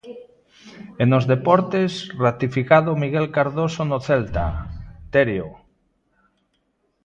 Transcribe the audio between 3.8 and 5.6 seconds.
no Celta, Terio.